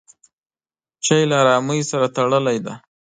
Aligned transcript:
چای 1.05 1.23
له 1.29 1.35
ارامۍ 1.41 1.79
سره 1.91 2.07
تړلی 2.15 2.57
دی. 2.65 2.73